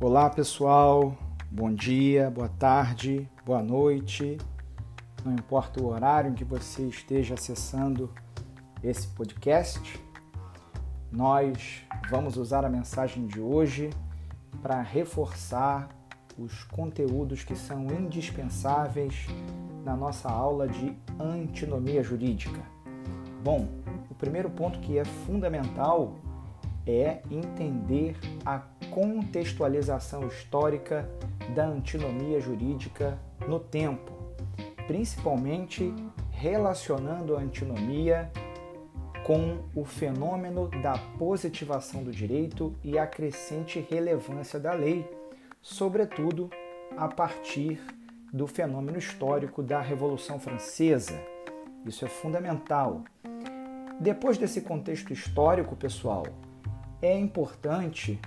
[0.00, 1.18] Olá pessoal,
[1.50, 4.38] bom dia, boa tarde, boa noite.
[5.24, 8.08] Não importa o horário em que você esteja acessando
[8.80, 10.00] esse podcast,
[11.10, 13.90] nós vamos usar a mensagem de hoje
[14.62, 15.88] para reforçar
[16.38, 19.26] os conteúdos que são indispensáveis
[19.84, 22.62] na nossa aula de antinomia jurídica.
[23.42, 23.66] Bom,
[24.08, 26.14] o primeiro ponto que é fundamental
[26.86, 31.08] é entender a contextualização histórica
[31.54, 34.12] da antinomia jurídica no tempo,
[34.86, 35.94] principalmente
[36.30, 38.30] relacionando a antinomia
[39.24, 45.06] com o fenômeno da positivação do direito e a crescente relevância da lei,
[45.60, 46.48] sobretudo
[46.96, 47.80] a partir
[48.32, 51.20] do fenômeno histórico da Revolução Francesa.
[51.84, 53.02] Isso é fundamental.
[54.00, 56.24] Depois desse contexto histórico, pessoal,
[57.02, 58.20] é importante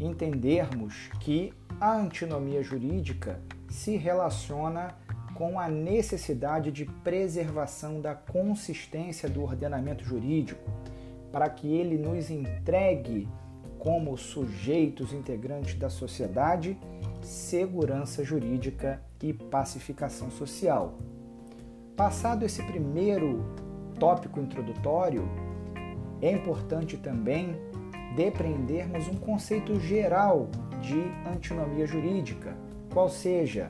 [0.00, 4.94] entendermos que a antinomia jurídica se relaciona
[5.34, 10.68] com a necessidade de preservação da consistência do ordenamento jurídico,
[11.30, 13.28] para que ele nos entregue,
[13.78, 16.76] como sujeitos integrantes da sociedade,
[17.22, 20.96] segurança jurídica e pacificação social.
[21.96, 23.44] Passado esse primeiro
[23.98, 25.28] tópico introdutório,
[26.20, 27.56] é importante também
[28.14, 30.48] depreendermos um conceito geral
[30.80, 32.56] de antinomia jurídica,
[32.92, 33.68] qual seja,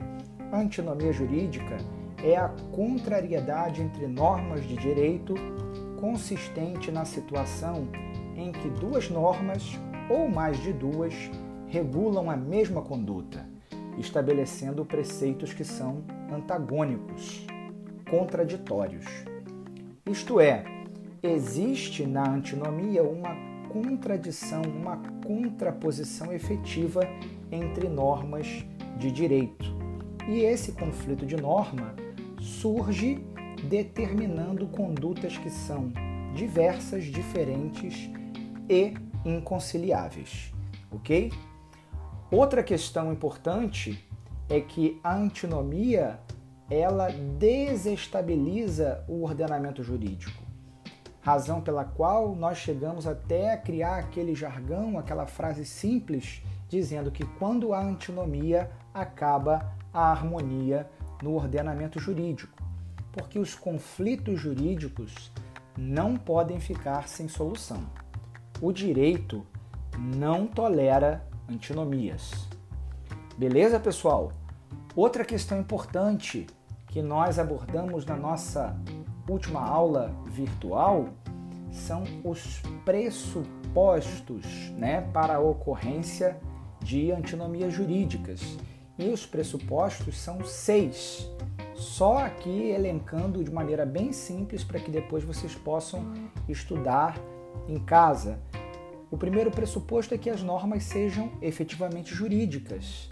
[0.53, 1.77] antinomia jurídica
[2.22, 5.34] é a contrariedade entre normas de direito
[6.00, 7.89] consistente na situação
[8.36, 9.78] em que duas normas,
[10.09, 11.14] ou mais de duas,
[11.66, 13.47] regulam a mesma conduta,
[13.98, 17.47] estabelecendo preceitos que são antagônicos,
[18.09, 19.05] contraditórios.
[20.06, 20.64] Isto é,
[21.22, 23.36] existe na antinomia uma
[23.83, 27.03] contradição, uma contraposição efetiva
[27.50, 28.65] entre normas
[28.99, 29.65] de direito.
[30.28, 31.94] E esse conflito de norma
[32.41, 33.25] surge
[33.69, 35.93] determinando condutas que são
[36.34, 38.11] diversas, diferentes
[38.69, 38.94] e
[39.25, 40.53] inconciliáveis,
[40.91, 41.33] ok?
[42.31, 44.05] Outra questão importante
[44.49, 46.21] é que a antinomia
[46.71, 47.09] ela
[47.39, 50.47] desestabiliza o ordenamento jurídico
[51.28, 57.22] razão pela qual nós chegamos até a criar aquele jargão, aquela frase simples, dizendo que
[57.39, 60.89] quando há antinomia, acaba a harmonia
[61.22, 62.56] no ordenamento jurídico,
[63.12, 65.31] porque os conflitos jurídicos
[65.77, 67.83] não podem ficar sem solução.
[68.59, 69.47] O direito
[69.99, 72.49] não tolera antinomias.
[73.37, 74.33] Beleza, pessoal?
[74.97, 76.47] Outra questão importante
[76.87, 78.75] que nós abordamos na nossa
[79.28, 81.10] última aula virtual
[81.71, 84.45] são os pressupostos
[84.77, 86.39] né, para a ocorrência
[86.81, 88.41] de antinomias jurídicas.
[88.99, 91.31] E os pressupostos são seis,
[91.75, 96.12] só aqui elencando de maneira bem simples para que depois vocês possam
[96.49, 97.17] estudar
[97.69, 98.41] em casa.
[99.11, 103.09] O primeiro pressuposto é que as normas sejam efetivamente jurídicas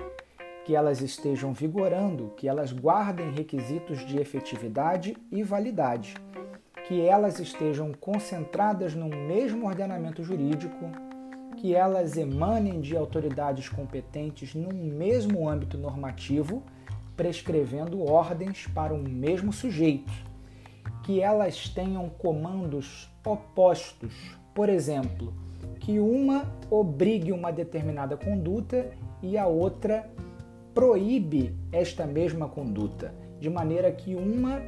[0.67, 6.17] que elas estejam vigorando, que elas guardem requisitos de efetividade e validade,
[6.87, 10.87] que elas estejam concentradas no mesmo ordenamento jurídico,
[11.57, 16.63] que elas emanem de autoridades competentes no mesmo âmbito normativo,
[17.17, 20.13] prescrevendo ordens para um mesmo sujeito,
[21.03, 25.35] que elas tenham comandos opostos, por exemplo,
[25.81, 28.93] que uma obrigue uma determinada conduta
[29.23, 30.09] e a outra
[30.73, 34.63] proíbe esta mesma conduta, de maneira que uma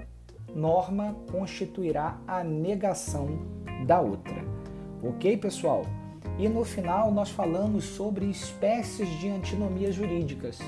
[0.54, 3.38] norma constituirá a negação
[3.86, 4.44] da outra.
[5.02, 5.82] Ok, pessoal?
[6.38, 10.58] E no final nós falamos sobre espécies de antinomias jurídicas.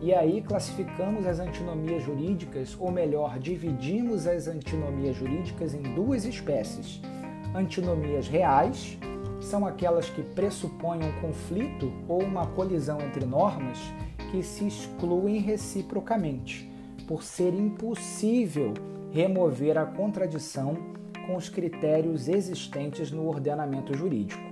[0.00, 7.00] E aí classificamos as antinomias jurídicas, ou melhor, dividimos as antinomias jurídicas em duas espécies:
[7.54, 8.98] antinomias reais,
[9.40, 13.78] são aquelas que pressupõem um conflito ou uma colisão entre normas
[14.30, 16.70] que se excluem reciprocamente,
[17.06, 18.74] por ser impossível
[19.10, 20.76] remover a contradição
[21.26, 24.42] com os critérios existentes no ordenamento jurídico.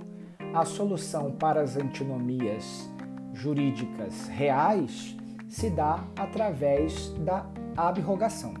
[0.53, 2.89] A solução para as antinomias
[3.33, 5.15] jurídicas reais
[5.47, 8.53] se dá através da abrogação.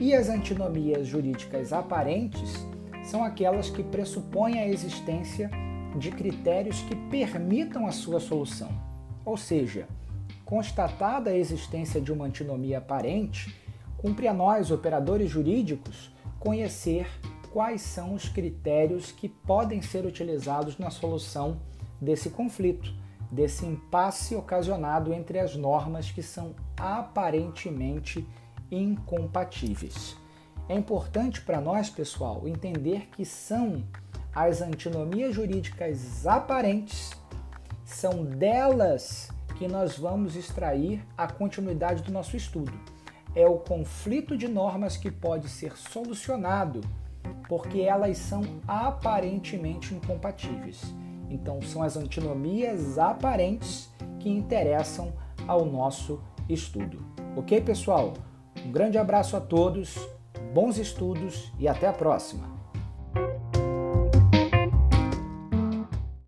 [0.00, 2.66] E as antinomias jurídicas aparentes
[3.04, 5.50] são aquelas que pressupõem a existência
[5.98, 8.70] de critérios que permitam a sua solução,
[9.24, 9.86] ou seja,
[10.46, 13.52] Constatada a existência de uma antinomia aparente,
[14.06, 17.08] cumpre a nós, operadores jurídicos, conhecer
[17.52, 21.60] quais são os critérios que podem ser utilizados na solução
[22.00, 22.94] desse conflito,
[23.32, 28.24] desse impasse ocasionado entre as normas que são aparentemente
[28.70, 30.16] incompatíveis.
[30.68, 33.82] É importante para nós, pessoal, entender que são
[34.32, 37.10] as antinomias jurídicas aparentes,
[37.84, 42.95] são delas que nós vamos extrair a continuidade do nosso estudo.
[43.36, 46.80] É o conflito de normas que pode ser solucionado
[47.48, 50.82] porque elas são aparentemente incompatíveis.
[51.28, 53.90] Então, são as antinomias aparentes
[54.20, 55.12] que interessam
[55.46, 56.18] ao nosso
[56.48, 57.04] estudo.
[57.36, 58.14] Ok, pessoal?
[58.64, 59.96] Um grande abraço a todos,
[60.54, 62.55] bons estudos e até a próxima!